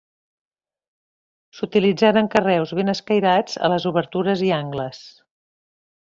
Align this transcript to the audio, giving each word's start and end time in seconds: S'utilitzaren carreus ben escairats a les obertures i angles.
S'utilitzaren 1.57 2.29
carreus 2.37 2.73
ben 2.79 2.91
escairats 2.95 3.61
a 3.69 3.71
les 3.75 3.87
obertures 3.93 4.43
i 4.49 4.51
angles. 4.59 5.05